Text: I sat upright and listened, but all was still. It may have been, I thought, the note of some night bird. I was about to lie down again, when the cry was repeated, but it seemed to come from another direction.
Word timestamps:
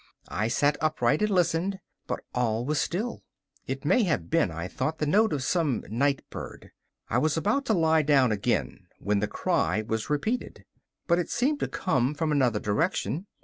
I 0.29 0.47
sat 0.47 0.77
upright 0.81 1.21
and 1.21 1.29
listened, 1.29 1.79
but 2.07 2.21
all 2.33 2.65
was 2.65 2.81
still. 2.81 3.21
It 3.67 3.85
may 3.85 4.01
have 4.01 4.31
been, 4.31 4.49
I 4.49 4.67
thought, 4.67 4.97
the 4.97 5.05
note 5.05 5.31
of 5.31 5.43
some 5.43 5.83
night 5.91 6.27
bird. 6.31 6.71
I 7.09 7.19
was 7.19 7.37
about 7.37 7.67
to 7.67 7.75
lie 7.75 8.01
down 8.01 8.31
again, 8.31 8.87
when 8.97 9.19
the 9.19 9.27
cry 9.27 9.83
was 9.83 10.09
repeated, 10.09 10.65
but 11.05 11.19
it 11.19 11.29
seemed 11.29 11.59
to 11.59 11.67
come 11.67 12.15
from 12.15 12.31
another 12.31 12.59
direction. 12.59 13.27